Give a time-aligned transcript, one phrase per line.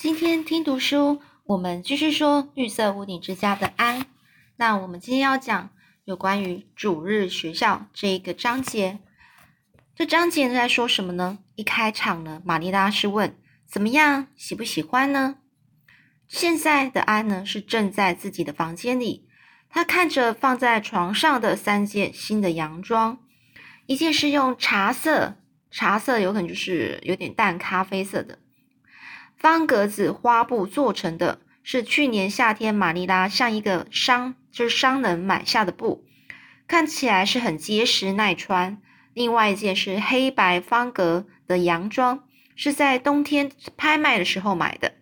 [0.00, 4.06] 今天听读书，我们继续说绿色屋顶之家的安。
[4.56, 5.68] 那我们今天要讲
[6.06, 9.00] 有关于主日学校这一个章节。
[9.94, 11.40] 这章节在说什么呢？
[11.54, 13.36] 一开场呢，玛丽拉是问
[13.66, 15.36] 怎么样，喜不喜欢呢？
[16.26, 19.28] 现在的安呢是正在自己的房间里，
[19.68, 23.18] 他看着放在床上的三件新的洋装，
[23.84, 25.36] 一件是用茶色。
[25.70, 28.39] 茶色有可能就是有点淡咖啡色的
[29.40, 36.04] 方格子花布做成的，是去年夏天玛丽拉向一个商就是商人买下的布，
[36.68, 38.80] 看起来是很结实耐穿。
[39.14, 44.92] 另外一件是黑白方格的洋装，是在冬天拍卖的时候买的。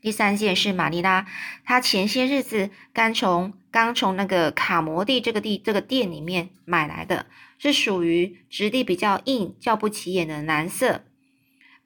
[0.00, 1.24] 第三件是玛丽拉，
[1.64, 7.26] 她前些日子刚从刚从那个卡摩地这个地这个店里面买来的。
[7.60, 11.04] 是属于质地比较硬、较不起眼的蓝色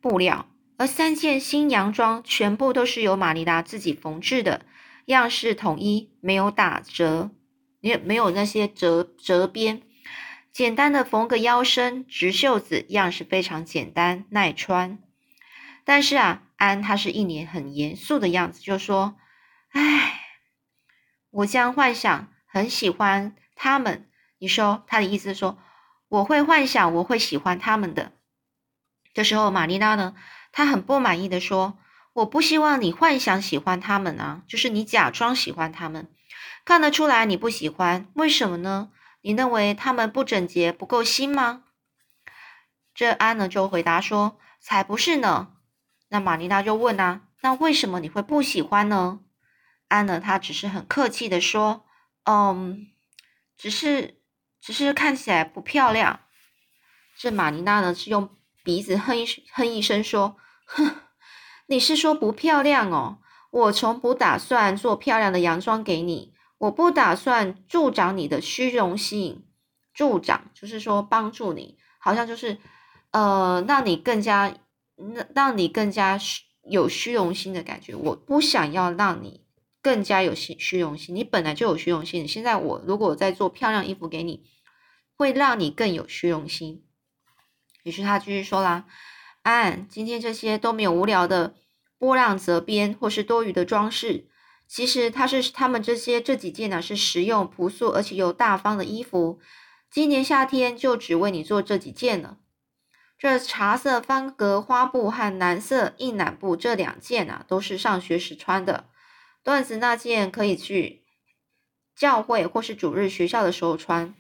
[0.03, 0.47] 布料，
[0.83, 4.67] 而三件新洋装全部都是由玛丽拉自己缝制的，
[5.05, 7.31] 样式统一，没有打折，
[7.79, 9.83] 也没有那些折折边，
[10.51, 14.99] 简单的缝个腰身、直袖子，样式非常简单耐穿。
[15.85, 19.15] 但是啊，安他是一脸很严肃的样子，就说
[19.71, 20.21] ：“唉，
[21.31, 24.09] 我将幻想很喜欢他们。”
[24.41, 25.59] 你说他的意思说，
[26.09, 28.11] 我会幻想我会喜欢他们的。
[29.15, 30.17] 这时候，玛丽拉呢，
[30.53, 31.79] 他很不满意的说
[32.15, 36.09] ：“我不希望你幻想喜欢他们啊，就是你假装喜欢他们，
[36.65, 38.91] 看得出来你不喜欢，为什么呢？
[39.23, 41.65] 你认为他们不整洁、不够新吗？”
[42.95, 45.55] 这安呢就回答说：“才不是呢。”
[46.09, 49.21] 那玛丽娜就问啊：“那为什么你会不喜欢呢？”
[49.89, 51.85] 安呢，他只是很客气的说
[52.25, 52.87] ：“嗯，
[53.57, 54.19] 只是。”
[54.63, 56.21] 只是看起来不漂亮。
[57.19, 58.31] 这玛丽娜呢是用
[58.65, 60.95] 鼻子哼一哼一声说：“哼，
[61.67, 63.19] 你是说不漂亮哦？
[63.51, 69.47] 我从不打算做漂亮的洋装给你，我不打算助长你的虚荣心。
[69.93, 72.59] 助长就是说帮助你，好像就是
[73.11, 74.55] 呃让你更加
[74.97, 76.19] 让让你更加
[76.63, 77.95] 有虚荣心的感觉。
[77.95, 79.45] 我不想要让你
[79.83, 82.27] 更加有虚虚荣心，你本来就有虚荣心。
[82.27, 84.45] 现在我如果再做漂亮衣服给你。”
[85.15, 86.85] 会让你更有虚荣心。
[87.83, 88.87] 于是他继续说啦
[89.43, 91.55] ：“安，今天这些都没有无聊的
[91.99, 94.29] 波浪折边或是多余的装饰。
[94.69, 99.39] 其实他是他们这些这几件呢是实用、朴素而且又大方的衣服。
[99.91, 102.39] 今年夏天就只为你做这几件了。
[103.19, 108.89] 这茶色方格花布和蓝色硬染布这两件啊，都是上学时穿的。
[109.45, 111.05] 缎子那件可以去
[111.95, 114.15] 教会或是主日学校的时候穿。”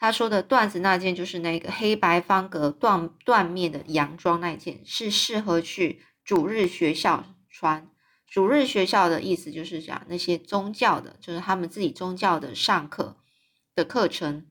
[0.00, 7.86] 他说的缎子那件就是那个黑白方格缎缎面的洋装那件，是适合去主日学校穿。
[8.26, 13.18] 主日学校的意思就是讲那些宗教的，就是他们自己宗教的上课
[13.74, 14.46] 的课程。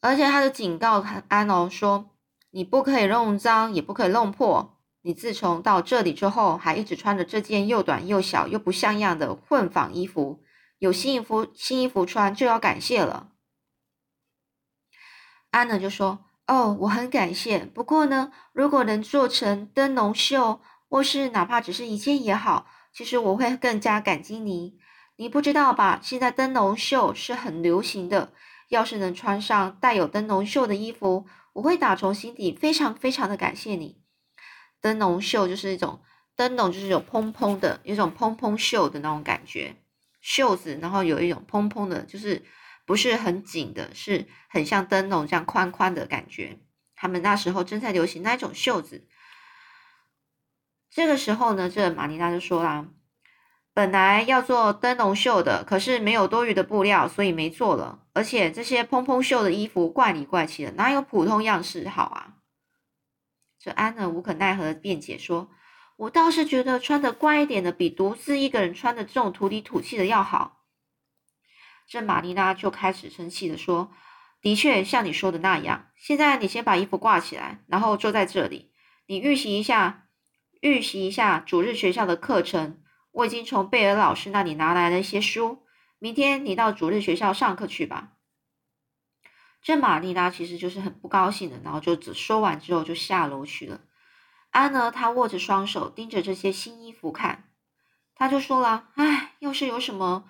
[0.00, 2.10] 而且他的警告安哦说，
[2.50, 4.76] 你不可以弄脏，也不可以弄破。
[5.00, 10.42] 你自从到这里之后，还一直穿着这件又短又小又不像样的混纺衣服。
[10.78, 13.30] 有新衣服新衣服穿就要感谢了。
[15.54, 17.60] 安娜就说：“哦，我很感谢。
[17.60, 24.76] 不过呢，如果能做成灯笼袖，或是哪怕只是一件也好，其实我会更加感激你。
[25.14, 26.00] 你不知道吧？
[26.02, 28.32] 现在灯笼袖是很流行的。
[28.70, 34.00] 要是能穿上带有灯笼袖的衣服，我会打从心底非常非常的感谢你。
[34.80, 36.00] 灯笼袖就是一种
[36.34, 39.76] 灯笼，就是有蓬蓬的，有种蓬蓬袖的那种感觉，
[40.20, 42.42] 袖子，然后有一种蓬蓬的，就是。”
[42.84, 46.58] 不是很紧的，是很像灯笼这样宽宽的感觉。
[46.94, 49.06] 他们那时候正在流行那种袖子。
[50.90, 52.86] 这个时候呢，这玛丽娜就说啦
[53.74, 58.06] ：“本来要做灯笼袖的，可是没有多余的布料，所以没做了。
[58.12, 62.34] 而且这些蓬蓬袖的衣服怪里怪气的，哪有普通样式好啊？”
[63.58, 65.50] 这安呢无可奈何的辩解说
[65.96, 70.60] ：“我倒是觉得穿的怪一点的，比独自一个人穿的这种土里土气的要好。”
[71.86, 73.92] 这玛丽拉就开始生气的说
[74.40, 78.72] ：“的确像你说的那样，现在你先把衣服挂起来，然后坐在这里，
[79.06, 80.08] 你预习一下，
[80.60, 82.80] 预习一下主日学校的课程。
[83.12, 85.64] 我已经从贝尔老师那里拿来了一些书，
[85.98, 88.12] 明天你到主日学校上课去吧。”
[89.62, 93.80] 这玛丽拉其实就是很不高兴的，然后就只说完之后就下楼去了。
[94.50, 97.50] 安呢，她握着双手盯着这些新衣服看，
[98.14, 100.24] 她就说了：“哎，要是有什么……”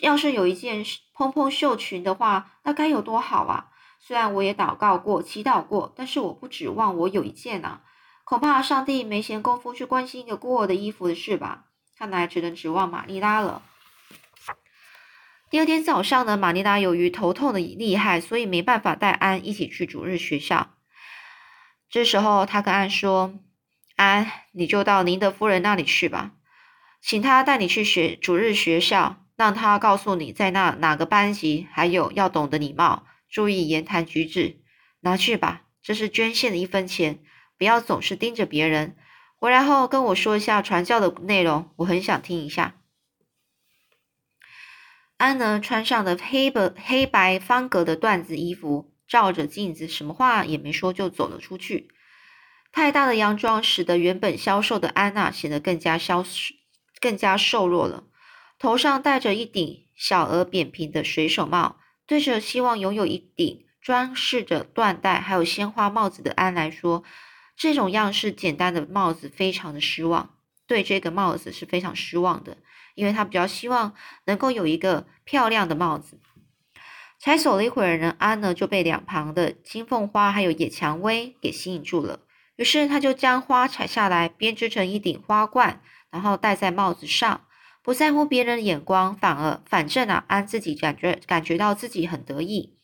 [0.00, 3.70] 要是有一件蓬蓬袖裙的话，那该有多好啊！
[4.00, 7.82] 虽然我也祷告过、祈祷过，但是我不指望我有一件啊。
[8.24, 11.64] 恐怕上帝没闲工夫去关心一个孤儿的衣服的事吧？
[11.96, 13.62] 看来只能指望玛丽拉了。
[15.50, 20.74] 第二天早上呢，玛丽拉由于头痛的厉害，所以没办法带安一起去主日学校。
[21.88, 23.34] 这时候，他跟安说
[23.96, 26.32] ：“安，你就到宁德夫人那里去吧，
[27.00, 34.60] 请他带你去学主日学校，让他告诉你在那哪个班级，还有要懂得礼貌，注意言谈举止。
[35.02, 37.20] 拿去吧，这是捐献的一分钱，
[37.56, 38.96] 不要总是盯着别人。
[39.36, 42.74] 回来后跟我说一下传教的内容，我很想听一下。”
[45.18, 51.92] 安呢，穿上了黑白黑白方格的缎子衣服，照着镜子，什么话也没说，就走了出去。
[52.72, 56.24] 太大的洋装使得原本消瘦的安娜显得更加消
[57.00, 58.02] 更加瘦弱了。
[58.58, 61.76] 头上戴着一顶小而扁平的水手帽，
[62.06, 67.04] 对着希望拥有一顶装饰着缎带还有鲜花帽子的安来说，
[67.56, 70.34] 这种样式简单的帽子非常的失望。
[70.66, 72.58] 对这个帽子是非常失望的。
[72.94, 73.94] 因为他比较希望
[74.24, 76.18] 能够有一个漂亮的帽子。
[77.20, 82.18] 才走了一会儿呢，安呢就被两旁的金凤花还有野蔷薇给吸引住了。
[82.56, 87.42] 于是他就将花采下来，编织成一顶花冠，然后戴在帽子上，
[87.88, 92.76] 不在乎别人的眼光，反而反正啊，安自己感觉感觉到自己很得意。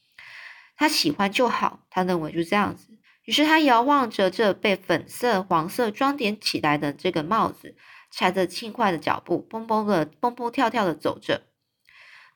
[0.78, 2.88] 他喜欢就好，他认为就这样子。
[3.24, 7.76] 于是他遥望着这被粉色、黄色装点起来的这个帽子。
[8.10, 11.42] 踩着轻快的脚步，蹦蹦的蹦蹦跳跳的走着。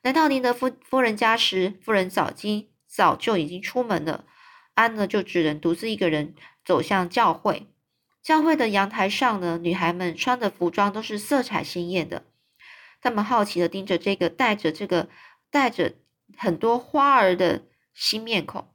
[0.03, 4.27] 来到宁德夫夫人家时，夫人早经早就已经出门了。
[4.75, 6.35] 安呢，就只能独自一个人
[6.67, 7.69] 走向教会。
[8.23, 12.25] 教会的阳台上呢，女孩们穿的服装都是色彩鲜艳的。
[13.01, 15.09] 他们好奇的盯着这个带着这个
[15.51, 15.95] 带着
[16.37, 17.63] 很多花儿的
[17.95, 18.69] 新面孔。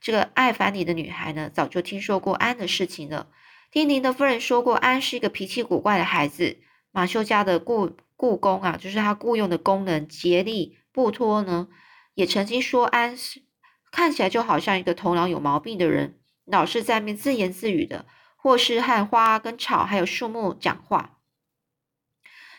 [0.00, 3.28] 这个爱凡里的女孩呢，早就听说过安的事情了。
[3.70, 6.58] 听您的夫人说过，安是一个脾气古怪的孩子。
[6.90, 11.68] 马修家的雇雇工啊，就是他雇佣的工人杰利布托呢，
[12.14, 13.42] 也曾经说安是
[13.90, 18.04] 看起来就好像一个头脑有毛病的人，老是在面自言自语的，
[18.36, 21.20] 或是和花跟草还有树木讲话。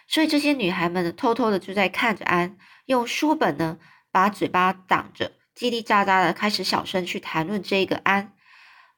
[0.08, 3.80] 所以这些女孩们呢，偷偷的就在看着安，用书本呢
[4.12, 8.34] 把嘴巴挡着，叽叽喳喳的开始小声去谈论这个安。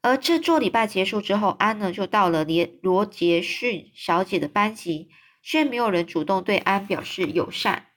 [0.02, 5.10] 而这做礼拜结束之后，安呢就到了罗罗杰逊小姐的班级，
[5.42, 7.88] 却没有人主动对安表示友善。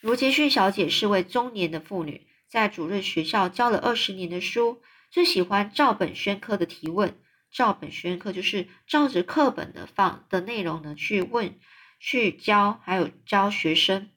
[0.00, 4.80] 罗杰逊小姐是位中年的妇女，在主任学校教了二十年的书，
[5.10, 7.18] 最喜欢照本宣科的提问。
[7.50, 11.58] 照本宣科就是照着课本的放的内容呢去问、
[11.98, 14.10] 去教，还有教学生。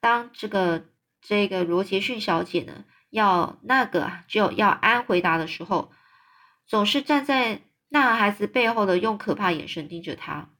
[0.00, 0.86] 当这个
[1.20, 5.92] 这个罗杰逊小姐呢要那个就要安回答的时候。
[6.68, 10.50] 总是站在那孩子背后的，用可怕眼神盯着他。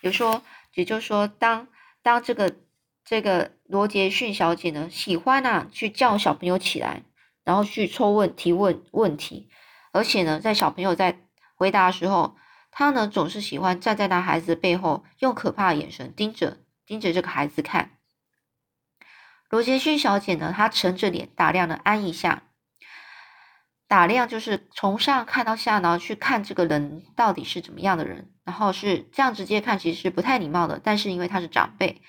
[0.00, 0.42] 有说，
[0.74, 1.68] 也就是说，当
[2.02, 2.56] 当这个
[3.04, 7.04] 这个罗杰逊小姐呢，喜欢啊去叫小朋友起来，
[7.44, 9.48] 然后去抽问提问问题，
[9.92, 11.20] 而且呢，在小朋友在
[11.54, 12.36] 回答的时候，
[12.76, 17.92] 他呢总是喜欢站在那孩子背后，用可怕的眼神盯着盯着这个孩子看。
[19.48, 22.42] 罗杰逊小姐呢，她沉着脸打量了安一下。
[23.86, 30.80] 打量就是从上看到下，然后去看这个人到底是怎么样的人，然后是这样直接看，其实是不太礼貌的。
[30.82, 32.02] 但是因为他是长辈，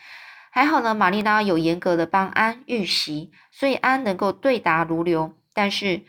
[0.52, 0.96] 还好呢。
[0.96, 5.38] 玛丽拉有严格的帮安预习，所以安能够对答如流。
[5.54, 6.06] 但是，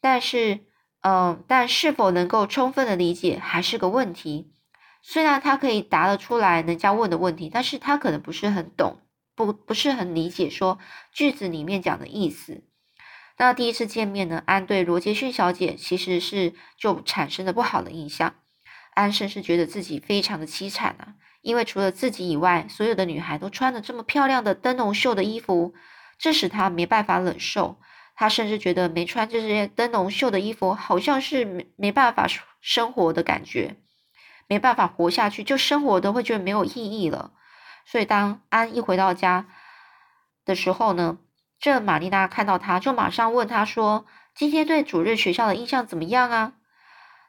[0.00, 0.66] 但是，
[1.02, 4.52] 嗯，但是否能够充分的理解还是个问题。
[5.02, 8.98] 虽然他可以答得出来人家问的问题，但是他可能不是很懂，
[9.34, 10.78] 不不是很理解说
[11.12, 12.62] 句子里面讲的意思。
[13.36, 18.34] 那第一次见面呢，安对罗杰逊小姐其实是就产生了不好的印象。
[18.94, 25.74] 安甚至觉得自己非常的凄惨啊，因为除了自己以外，所有的女孩都穿着这么漂亮的灯笼袖的衣服，
[26.16, 27.80] 这使他没办法忍受。
[28.14, 32.26] 他甚至觉得没穿这些灯笼袖的衣服，好像是没没办法
[32.60, 33.76] 生活的感觉，
[34.46, 37.32] 没办法活下去，就生活都会觉得没有意义了。
[37.84, 39.46] 所以当安一回到家
[40.44, 41.18] 的时候呢？
[41.58, 44.04] 这玛丽娜看到他，就马上问他说
[44.34, 46.54] ：“今天对主日学校的印象怎么样啊？”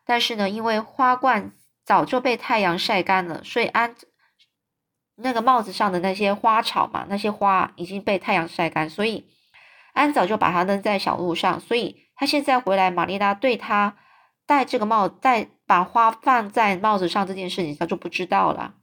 [0.05, 1.51] 但是呢，因为花冠
[1.85, 3.93] 早就被太阳晒干了，所以安
[5.17, 9.27] 那个帽子上的那些花草嘛，那些花已经被太阳晒干，所以
[9.93, 11.59] 安早就把它扔在小路上。
[11.59, 13.95] 所以他现在回来，玛丽拉对他
[14.45, 18.73] 戴这个帽戴把花放在帽子上这件事情，他就不知道了。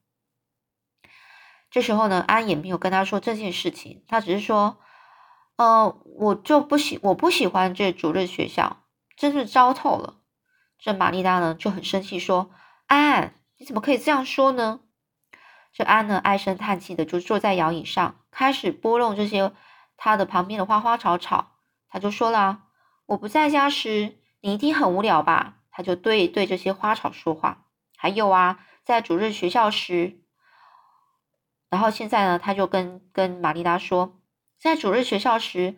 [1.70, 4.78] 这时候呢，安也没有跟他说这件事情，他只是说。
[5.56, 8.78] 呃，我就不喜，我不喜欢这主日学校，
[9.14, 10.14] 真是糟透了。
[10.78, 12.50] 这玛丽拉呢就很生气，说
[12.88, 14.80] ：“安，你怎么可以这样说呢？”
[15.70, 19.52] 这安呢唉声叹气的就坐在摇椅上，开始拨弄这些
[20.02, 21.52] 他的旁边的花花草草。
[21.90, 22.62] 他就说了
[23.04, 27.66] ：“我不在家时，你一定很无聊吧？”他就对对这些花草说话。
[27.98, 30.20] 还有啊，在主日学校时，
[31.68, 34.18] 然后现在呢，他就跟跟玛丽达说，
[34.58, 35.76] 在主日学校时，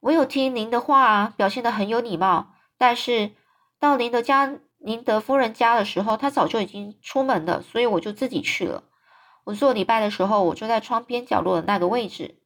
[0.00, 2.54] 我有听您的话，表现的很有礼貌。
[2.76, 3.32] 但是
[3.78, 8.82] 到您的家，宁德夫人家的时候，他早就已经出门了，所以我就自己去了。
[9.44, 12.39] 我做礼拜的时候，我坐在窗边角落的那个位置。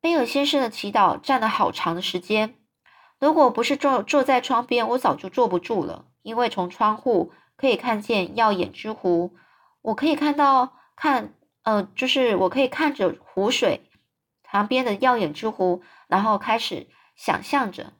[0.00, 2.54] 贝尔先生的祈祷占了好长的时间。
[3.18, 6.06] 如果不是坐坐在窗边，我早就坐不住了。
[6.22, 9.36] 因为从窗户可以看见耀眼之湖，
[9.82, 13.90] 我可以看到看，呃，就是我可以看着湖水
[14.42, 17.92] 旁边的耀眼之湖，然后开始想象着。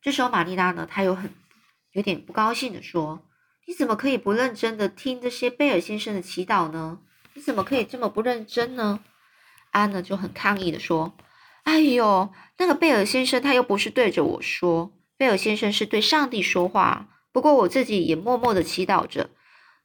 [0.00, 1.34] 这时候，玛丽拉呢，她有很
[1.92, 3.26] 有点不高兴的说
[3.66, 7.00] ：“你怎么可以不认真的听这些贝尔先生的祈祷呢？
[7.34, 9.00] 你怎么可以这么不认真呢？”
[9.70, 11.16] 安呢就很抗议的说
[11.64, 19.30] ：“哎呦，那个贝尔先生他又不是对着我说。”贝尔先生是对上帝说话，不过我自己也默默的祈祷着。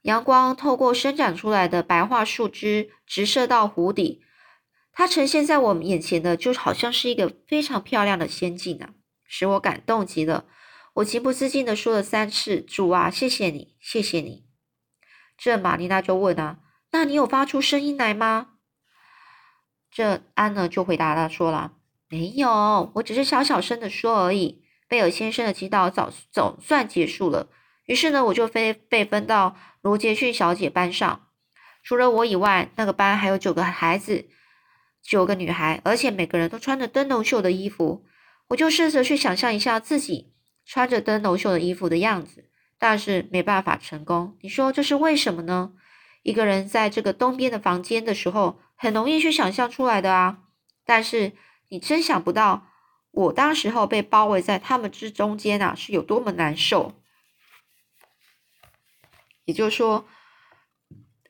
[0.02, 4.22] 阳光透过伸展出来的白桦树枝直射到湖底，
[4.92, 8.90] 它呈现在我们眼前的就好像是一个非常漂亮的仙境啊，
[9.26, 10.44] 使我感动极了。
[10.94, 14.44] 我情不自禁的说了三次：“主啊，谢谢你，谢谢你。”
[15.36, 16.58] 这玛丽娜就问啊
[16.92, 18.50] ：“那你有发出声音来吗？”
[19.94, 21.74] 这安呢就回答他说了
[22.10, 27.46] ：“没有，我只是小小声的说而已。”贝尔先生的祈祷早总算结束了，
[27.86, 31.28] 于是呢，我就被被分到罗杰逊小姐班上。
[31.84, 34.26] 除了我以外，那个班还有九个孩子，
[35.00, 38.04] 九个女孩，而且每个人都穿着灯笼袖的衣服。
[38.48, 40.32] 我就试着去想象一下自己
[40.66, 44.36] 穿着灯笼袖的衣服的样子，但是没办法成功。
[44.42, 45.72] 你说这是为什么呢？
[46.22, 50.40] 一个人在这个东边的房间的时候，很容易去想象出来的啊，
[50.84, 51.32] 但是
[51.70, 52.66] 你真想不到。
[53.12, 56.92] 我当时候被包围在他们之中间啊，是有多么难受。
[59.46, 60.04] 也就是说，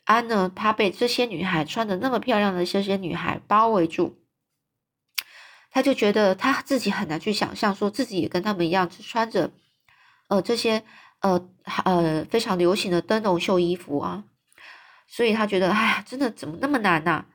[0.05, 4.19] 安呢，她被这些女孩穿的那么漂亮的这些女孩包围住，
[5.71, 9.53] 她就觉得她自己很难去想象，说自己也跟他们一样，是穿着
[10.29, 10.83] 呃这些
[11.21, 11.49] 呃
[11.85, 14.25] 呃非常流行的灯笼袖衣服啊，
[15.07, 17.27] 所以她觉得，哎呀，真的怎么那么难呐？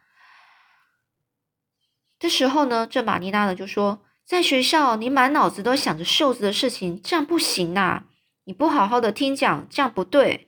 [2.20, 4.02] 这时候呢，这玛丽娜呢就说。
[4.26, 8.04] 在学校，你满脑子都想着袖子的事情，这样不行呐！
[8.44, 10.48] 你不好好的听讲，这样不对。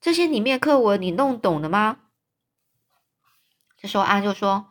[0.00, 1.98] 这些里面课文你弄懂了吗？
[3.78, 4.68] 这时候安就说：“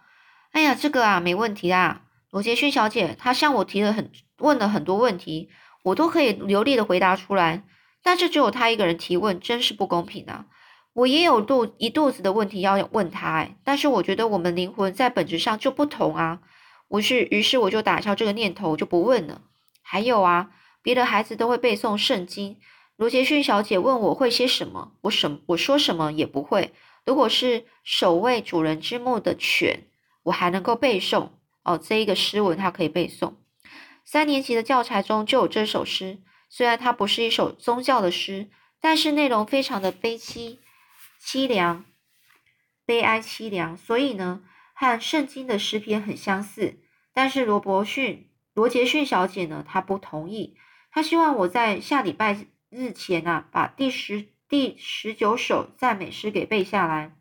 [0.53, 2.01] 哎呀，这个啊，没问题啊。
[2.31, 5.51] 罗杰逊小姐她向我提了很问了很多问题，
[5.83, 7.63] 我都可以流利的回答出来。
[8.01, 10.47] 但是只有她一个人提问，真是不公平啊！
[10.97, 16.39] 我也有肚一肚子的问题要问他，哎，但是我觉得我们灵魂在本质上就不同啊。”
[16.89, 19.41] 我是，于是我就打消这个念头，就不问了。
[19.83, 20.49] 还有啊，
[20.81, 22.57] 别的孩子都会背诵圣经，
[22.95, 26.73] 罗杰逊小姐问我会些什么，我什我说什么也不会。
[27.05, 29.83] 如果是守卫主人之墓的犬，
[30.23, 31.29] 我还能够背诵
[31.63, 33.33] 哦，这一个诗文它可以背诵。
[34.03, 36.17] 三年级的教材中就有这首诗，
[36.49, 38.47] 虽然它不是一首宗教的诗，
[38.81, 40.57] 但是内容非常的悲凄、
[41.27, 41.83] 凄凉、
[42.85, 44.45] 悲哀、凄凉，所以呢。
[44.79, 46.77] 和圣经的诗篇很相似，
[47.11, 50.55] 但是罗伯逊、罗杰逊小姐呢，她不同意。
[50.91, 57.15] 她希望我在下礼拜日前啊，把第十、第十九首赞美诗给背下来，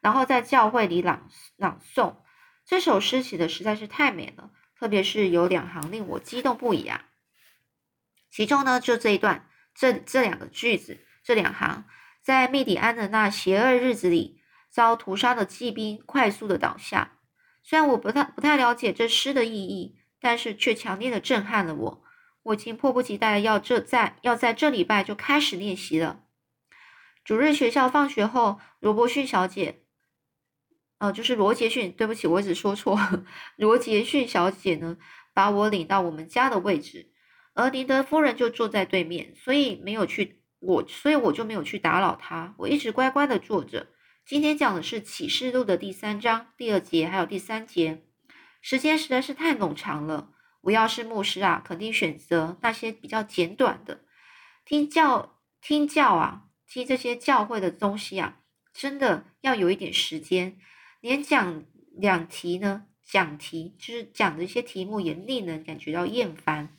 [0.00, 2.16] 然后在教会里朗朗诵。
[2.66, 7.06] 这首诗写的实在是太美了，特别是有两行令我激动不已啊。
[8.32, 11.84] 其中呢，就这一段，这这两个句子，这两行，
[12.22, 14.38] 在密底安的那邪恶日子里。
[14.72, 17.18] 遭屠杀的骑兵快速的倒下。
[17.60, 22.04] 虽然我不太不太了解这诗的意义，但是却强烈的震撼了我。
[22.44, 26.20] 我已经迫不及待的要这在要在这礼拜就开始练习了。
[27.24, 29.82] 主日学校放学后，罗伯逊小姐，
[30.98, 32.96] 呃，就是罗杰逊，对不起，我一直说错。
[33.56, 34.98] 罗杰逊小姐呢，
[35.34, 37.10] 把我领到我们家的位置，
[37.54, 42.54] 而尼德夫人就坐在对面，所以没有去我，所以我就没有去打扰他。
[42.58, 43.88] 我一直乖乖的坐着。
[44.24, 48.04] 今天讲的是启示录的第三章第二节，还有第三节，
[48.60, 50.30] 时间实在是太冗长了。
[50.60, 54.04] 我要是牧师啊，肯定选择那些比较简短的。
[54.64, 58.40] 听教听教啊，听这些教会的东西啊，
[58.72, 60.58] 真的要有一点时间。
[61.00, 61.64] 连讲
[61.96, 66.76] 两题呢，讲题，就是讲的一些题目也令人感觉到厌烦。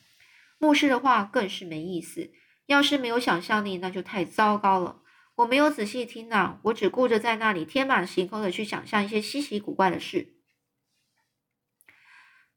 [0.59, 2.31] 牧师的话更是没意思。
[2.71, 5.01] 要是没有想象力，那就太糟糕了。
[5.35, 10.35] 我没有仔细听呐，我只顾着在那里天马行空的去想象一些稀奇古怪的事。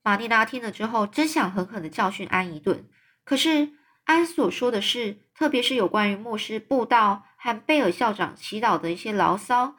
[0.03, 2.89] 玛丽拉听了之后，真想狠狠的教训安一顿。
[3.25, 3.73] 可是
[4.05, 9.77] 安所说的事，特别是有关于牧师布道和贝尔校长祈祷的一些牢骚，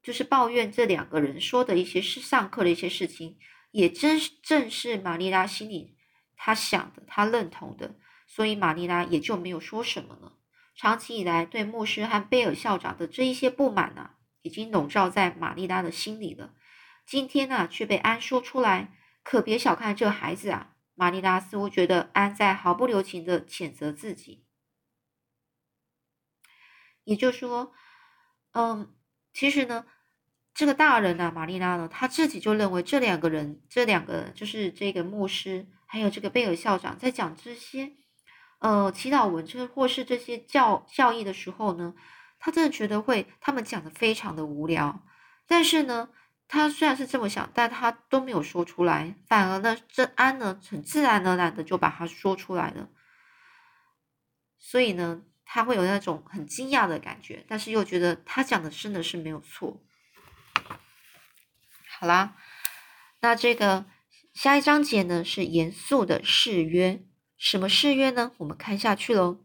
[0.00, 3.36] 就是抱怨这两个人说的一些是上课的一些事情，
[3.72, 5.96] 也真正是玛丽拉心里
[6.36, 7.96] 她想的，她认同的，
[8.34, 10.32] 所以玛丽拉也就没有说什么了。
[10.74, 16.52] 长期以来对牧师和贝尔校长的这一些不满啊，已经笼罩在玛丽拉的心里了。
[17.06, 20.74] 今天呢，却被安说出来，可别小看这孩子啊！
[20.96, 24.44] 玛丽拉似乎觉得安在毫不留情的谴责自己。
[27.04, 27.72] 也就是说，
[28.50, 28.92] 嗯，
[29.32, 29.86] 其实呢，
[30.52, 37.92] 这个大人呢，玛丽拉呢，他自己就认为这两个人，这两个就是这个牧师，还有这个贝尔校长，在讲这些
[38.64, 41.94] 呃祈祷文，这或是这些教教义的时候呢，
[42.38, 45.02] 他真的觉得会他们讲的非常的无聊。
[45.46, 46.08] 但是呢，
[46.48, 52.88] 他虽然是这么想，但他都没有说出来，反而呢，这安呢，很自然而然的就把他说出来了。
[54.58, 55.22] 所以呢。
[55.46, 59.80] 他会有那种很惊讶的感觉，但是又觉得他讲的真的是没有错。
[61.86, 62.34] 好啦，
[63.20, 63.84] 那这个
[64.32, 67.04] 下一章节呢是严肃的誓约，
[67.44, 68.32] 什么誓约呢？
[68.38, 69.36] 我们看下去喽。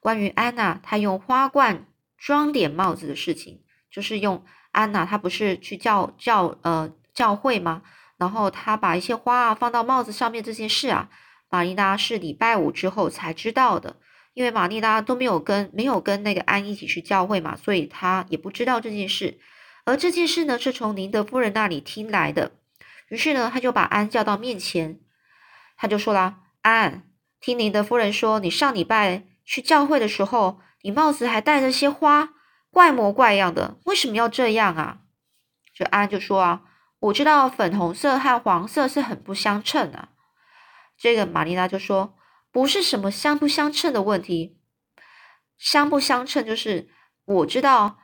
[0.00, 7.82] 关于安娜，她用花冠装点帽子的事情，就是用安娜，她不是去教教呃教会吗？
[8.16, 11.10] 然后她把一些花啊放到帽子上面这件事啊，
[11.50, 13.96] 玛丽娜是礼拜五之后才知道的。
[14.32, 19.38] 因为玛丽拉都没有跟没有跟那个安一起去教会嘛，所以她也不知道这件事。
[19.84, 22.52] 而这件事呢，是从宁德夫人那里听来的。
[23.08, 24.98] 于是呢，他就把安叫到面前，
[25.76, 27.04] 他就说啦：“安，
[27.40, 32.30] 听宁德夫人说，你上礼拜去教会的时候，你帽子还戴着些花，
[32.70, 35.00] 怪模怪样的，为什么要这样啊？”
[35.74, 36.62] 这安就说啊
[37.00, 40.10] ：“我知道粉红色和黄色是很不相称啊。”
[40.98, 42.14] 这个玛丽拉就说。
[42.52, 44.56] 不是什么相不相称的问题，
[45.58, 46.88] 相不相称就是
[47.26, 47.98] 我知道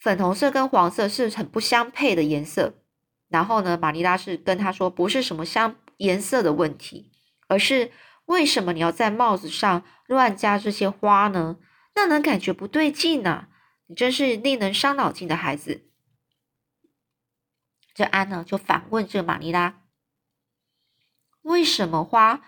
[0.00, 2.82] 粉红色跟黄色是很不相配的颜色。
[3.28, 7.12] 然后呢，玛丽拉是跟他说，不是什么相颜色的问题，
[7.46, 7.92] 而是
[8.28, 11.56] 为什么你要在帽子上乱加这些花呢？
[11.94, 13.48] 让人感觉不对劲呢。
[13.86, 15.88] 你真是令人伤脑筋的孩子。
[17.94, 19.80] 这安呢就反问这玛尼拉，
[21.42, 22.42] 为什么花？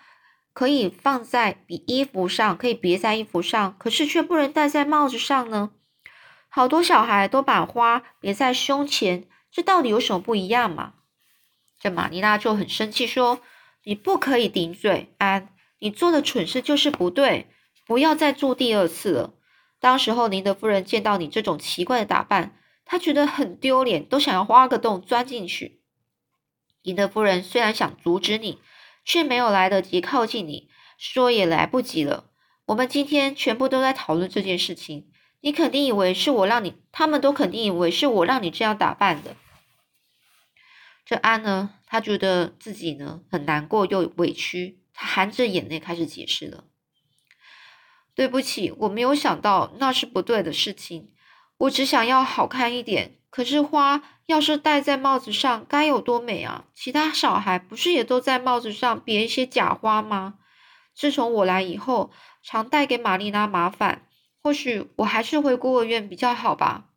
[0.53, 5.71] 可以放在比衣服上，可以别在衣服上，可是却不能戴在帽子上呢？
[6.51, 10.95] 好多小孩都把花别在胸前，这到底有什么不一样嘛？
[11.79, 13.41] 这玛尼拉就很生气，说
[13.85, 17.49] ：“你不可以顶嘴，安，你做的蠢事就是不对，
[17.85, 19.35] 不要再做第二次了。”
[19.81, 25.81] 当时候，宁德夫人见到你这种奇怪的打扮，她觉得很丢脸，都想要挖个洞钻进去。
[26.83, 28.61] 宁德夫人虽然想阻止你。
[29.03, 32.31] 却没有来得及靠近你，说也来不及了。
[32.67, 39.35] 我们今天全部都在讨论这件事情，你肯定以为是我让你，他们都肯定以为是我让你这样打扮的。
[41.07, 46.65] 这安呢，他觉得自己呢很难过又委屈，他含着眼泪开始解释了
[48.15, 51.15] ：“对不起，我没有想到那是不对的事情，
[51.57, 56.67] 我只想要好看一点。”可是花要是戴在帽子上，该有多美啊！
[56.75, 60.35] 其他小孩不是也都在帽子上别一些假花吗？
[60.95, 62.11] 自从我来以后，
[62.43, 64.07] 常带给玛丽拉麻烦。
[64.43, 66.90] 或许我还是回孤儿院比较好吧。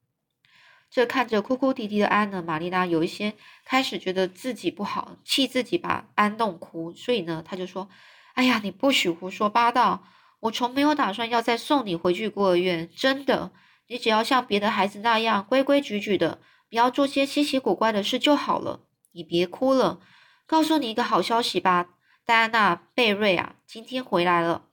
[0.94, 3.34] 这看着哭哭啼啼的安呢，玛丽拉有一些
[3.66, 7.90] 开始觉得自己不好，气自己把安弄哭，所以呢，他就说
[8.36, 10.04] ：“哎呀，你不许胡说八道！
[10.42, 13.52] 我从没有打算要再送你回去孤儿院，真的。”
[13.90, 18.82] 你只要像别的孩子那样规规矩矩的，不要做些稀奇古怪的事就好了。
[19.14, 20.00] 你别哭了，
[20.46, 21.90] 告诉你一个好消息吧，
[22.24, 24.66] 戴安娜·贝瑞啊，今天回来了。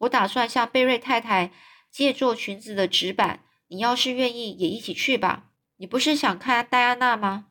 [0.00, 1.50] 我打算向贝瑞太太
[1.90, 5.48] 借做裙子的纸板，你要是愿意，也一起去吧。
[5.82, 7.46] 你不是想看戴安娜吗？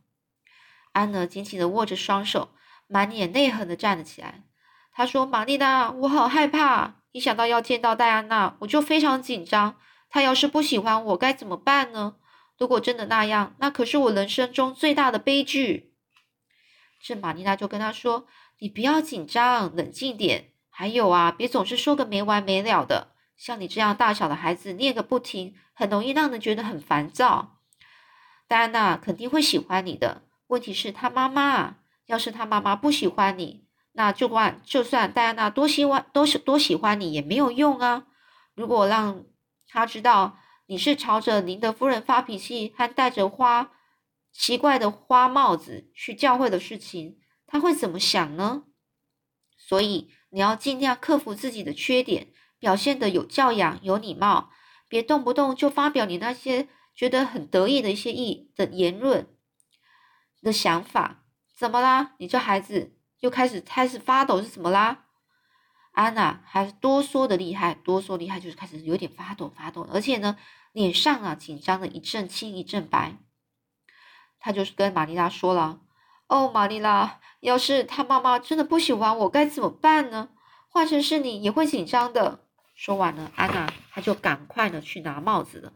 [0.93, 2.51] 安娜紧紧的握着双手，
[2.87, 4.45] 满脸泪痕的站了起来。
[4.93, 9.75] 她说：“玛丽娜，我好害怕，一想到要见到戴安娜，我就非常紧张。”
[10.09, 12.15] 她要是不喜欢我该怎么办呢？
[12.57, 15.93] 如果真的那样，那可是我人生中最大的悲剧。
[17.03, 18.27] 这玛丽娜就跟他说
[18.59, 20.53] ：“你不要紧张，冷静点。
[20.69, 23.09] 还有啊，别总是说个没完没了的。
[23.35, 27.57] 像你这样大小的孩子，念个不停，很容易让人觉得很烦躁。
[28.51, 30.23] 戴安娜肯定会喜欢你的。
[30.47, 38.07] 问题是，她妈妈啊要是他妈妈不喜欢你，那就管就算戴安娜多希望多多喜欢你也没有用啊。
[38.53, 39.23] 如果让
[39.69, 43.71] 她知道你是朝着您的夫人发脾气，还戴着花
[44.33, 48.63] 奇怪的花帽子去教会的事情，他会怎么想呢？
[49.57, 54.49] 所以你要尽量克服自己的缺点，表现得有教养、有礼貌，
[54.89, 56.67] 别动不动就发表你那些
[57.01, 59.27] 觉得很得意的一些意的言论
[60.43, 61.23] 的想法。
[61.57, 62.13] 怎么啦？
[62.19, 65.05] 你这孩子又开始开始发抖是怎么啦？
[65.93, 70.37] 安娜还是哆嗦的厉害，哆嗦厉害就是开始有点发抖发抖，而且呢，
[70.73, 73.17] 脸上啊紧张的一阵青一阵白。
[74.39, 75.79] 他就是跟玛丽拉说了。
[76.27, 80.29] 哦，玛丽拉，要是他妈妈真的不喜欢我，该怎么办呢？
[80.69, 82.45] 换成是你，也会紧张的。
[82.75, 85.73] 说完了，安娜，她就赶快的去拿帽子了。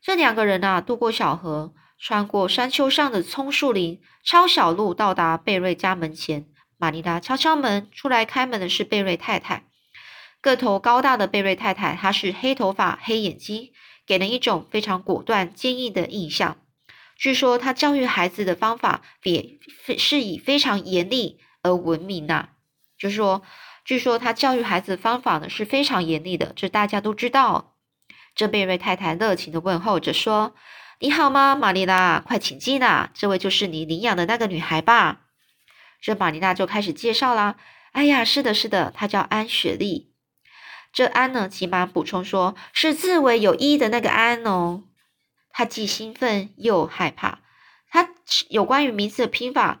[0.00, 6.46] 这两个人啊，渡过小河，穿过山丘上的葱树林，抄小路到达贝瑞家门前。
[6.80, 9.64] 玛丽拉敲敲门，出来开门的是贝瑞太太，
[10.40, 13.72] 个头高大的贝瑞太太，她是黑头发、黑眼睛，
[14.06, 16.58] 给人一种非常果断、坚毅的印象。
[17.16, 19.58] 据说他教育孩子的方法也
[19.98, 22.50] 是以非常严厉而闻名呐。
[22.96, 23.42] 就说，
[23.84, 27.74] 据说他教育孩子的方法呢是非常严厉的，这大家都知道。
[28.38, 30.54] 这贝瑞太太热情的问候着说
[31.00, 32.20] ：“你好吗，玛丽拉？
[32.20, 33.10] 快请进啊！
[33.12, 35.22] 这位就是你领养的那个女孩吧？”
[36.00, 37.56] 这玛丽娜就开始介绍啦。
[37.90, 40.12] 哎呀，是的，是的，她叫安雪莉。
[40.92, 44.84] 这安呢，急忙补充说：“是字尾有一的那个安哦。”
[45.50, 47.40] 他既兴奋又害怕，
[47.90, 48.10] 他
[48.50, 49.80] 有关于名字的拼法，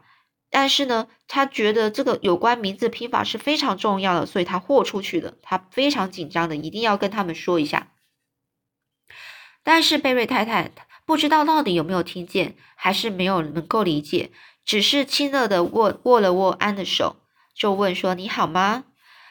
[0.50, 5.34] 但是呢，他觉得这个有关名字的拼法是非常重要的，所以他豁出去了。
[5.42, 7.92] 他非常紧张的，一定要跟他们说一下。
[9.68, 10.70] 但是贝瑞太太
[11.04, 14.30] 不知道到底有没有听见，还是没有能够理解，
[14.64, 17.16] 只是亲热的握握了握安的手，
[17.54, 18.84] 就问说：“你好吗？”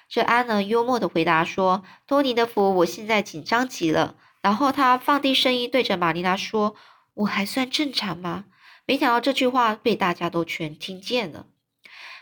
[0.08, 6.76] 这安呢，幽默的回答说：“托尼的福，我现在紧张极了。”然后他放低声音对着玛丽拉说
[7.15, 8.45] ：“我还算正常吗？”
[8.86, 11.47] 没想到这句话被大家都全听见了。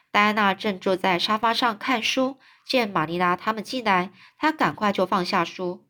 [0.09, 5.84] 戴安娜正坐在沙发上看书，见玛丽拉他们进来，她赶快就放下书。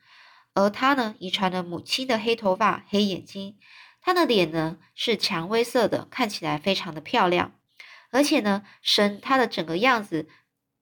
[0.55, 3.57] 而她呢，遗传了母亲的黑头发、黑眼睛，
[4.01, 7.51] 她的脸呢是蔷薇色的，看起来非常的漂亮，
[8.09, 10.27] 而且呢，神她的整个样子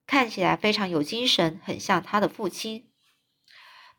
[0.08, 2.88] 看起来非常有精神，很像她的父亲。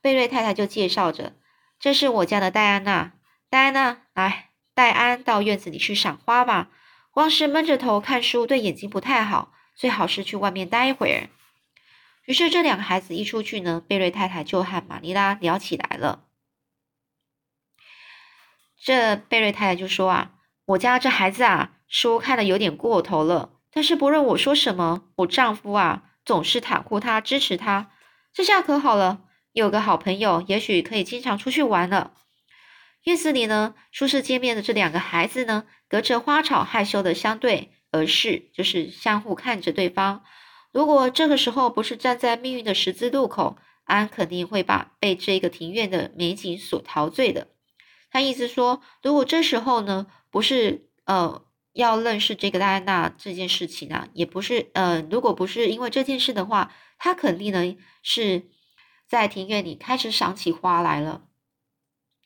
[0.00, 1.36] 贝瑞太太就介绍着。
[1.80, 3.12] 这是我家的戴安娜，
[3.50, 6.70] 戴安娜，来，戴安到院子里去赏花吧。
[7.10, 11.28] 光是闷着头看书对眼睛不太好，最好是去外面待一会儿。
[12.24, 16.24] 于是这两个孩子一出去呢，贝瑞太太就和玛丽拉聊起来了。
[18.82, 20.32] 这贝瑞太太就说啊，
[20.66, 27.90] 我家这孩子啊，书看的有点过头了，但是不论我说什么，我丈夫啊总是袒护他，支持他，
[28.32, 29.22] 这下可好了。
[29.52, 32.14] 有个好朋友，也许可以经常出去玩了。
[33.04, 40.24] 院子里呢，初次见面的这两个孩子呢，隔着花草害羞的相对而视，就是相互看着对方。
[40.74, 47.48] 如果这个时候不是站在命运的十字路口，安肯定会把被这个庭院的美景所陶醉的。
[48.10, 58.50] 他意思说，如果这时候呢，不是呃要认识这个戴安娜这件事情啊，也不是呃，如果不是因为这件事的话，他肯定呢是。
[59.06, 61.24] 在庭院里开始赏起花来了，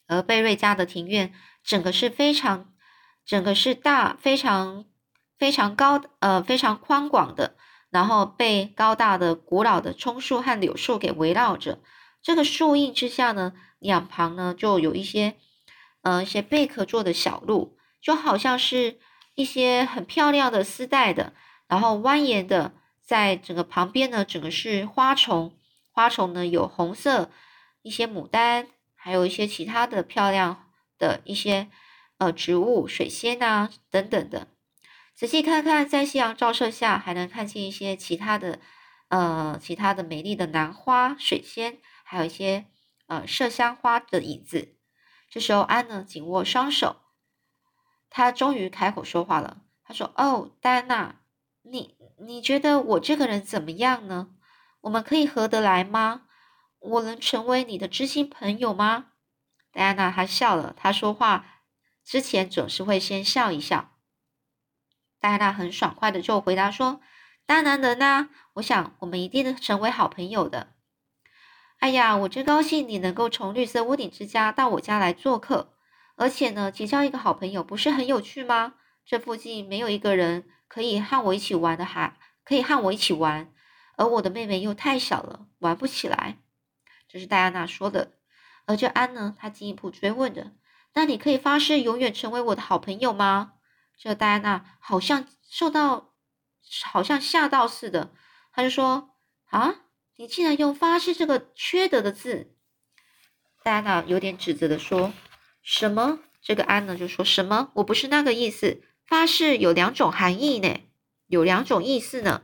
[0.06, 2.72] 而贝瑞家的庭院整个是非常，
[3.26, 4.86] 整个是大非常
[5.36, 7.56] 非常高呃非常宽广的，
[7.90, 11.78] 然后被高大的古老的葱树和柳树给围绕着。
[12.22, 15.36] 这个树荫之下呢，两旁呢就有一些
[16.02, 18.98] 呃一些贝壳做的小路，就好像是
[19.34, 21.32] 一些很漂亮的丝带的，
[21.68, 25.54] 然后蜿蜒的，在整个旁边呢，整个是花丛。
[25.90, 27.30] 花丛呢有红色，
[27.82, 31.68] 一些牡丹，还有一些其他的漂亮的一些
[32.18, 34.46] 呃植物，水仙啊等等的。
[35.18, 38.60] 仔细看看，在夕阳照射下，还能看见一些其他的
[39.08, 42.66] 呃其他的美丽的兰花、水仙，还有一些
[43.08, 44.76] 呃麝香花的影子。
[45.28, 47.00] 这时候，安呢紧握双手，
[48.08, 49.62] 他终于开口说话了。
[49.82, 51.16] 他说：“哦，戴安娜，
[51.62, 54.28] 你你觉得我这个人怎么样呢？”
[54.82, 56.26] 我们可以合得来吗？
[56.78, 59.06] 我能成为你的知心朋友吗？
[59.72, 60.72] 戴安娜她笑了。
[60.76, 61.44] 她说话
[62.04, 63.97] 之前总是会先笑一笑。
[65.20, 67.00] 戴安娜很爽快的就回答说
[67.46, 70.74] ：“当然能啊，我想我们一定能成为好朋友的。”
[71.80, 75.74] 哎呀，我真高兴你能够从绿色屋顶之家到我家来做客，
[76.16, 78.74] 而且呢，结交一个好朋友不是很有趣吗？
[79.04, 83.52] 这附近没有一个人可以和我一起玩的哈，可以和我一起玩，
[83.96, 86.38] 而我的妹妹又太小了，玩不起来。
[87.08, 88.12] 这是戴安娜说的。
[88.66, 90.52] 而这安呢，她进一步追问着
[90.94, 93.54] ：“那你可以发誓永远成为我的好朋友吗？”
[93.98, 96.14] 这戴安娜好像受到，
[96.84, 98.12] 好像吓到似的，
[98.52, 99.10] 她就说
[99.50, 99.74] ：“啊，
[100.16, 102.54] 你竟然用发誓这个缺德的字！”
[103.64, 105.12] 戴安娜有点指责的说
[105.62, 107.72] ：“什么？”这个安呢就说什么？
[107.74, 110.80] 我不是那个意思，发誓有两种含义呢，
[111.26, 112.42] 有两种意思呢。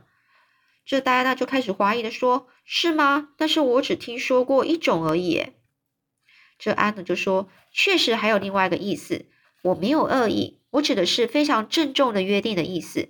[0.85, 3.29] 这戴安娜就开始怀疑的说：“是吗？
[3.37, 5.53] 但是我只听说过一种而已。”
[6.59, 9.25] 这安呢就说：“确实还有另外一个意思，
[9.63, 13.09] 我没有恶意，我指的是非常郑重的约定的意思。”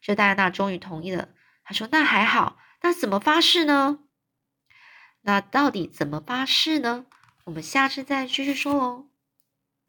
[0.00, 1.28] 这戴安娜终于同意了，
[1.62, 4.00] 她说：“那还好，那怎么发誓呢？
[5.20, 7.06] 那到底怎么发誓呢？
[7.44, 9.06] 我们下次再继续说哦。”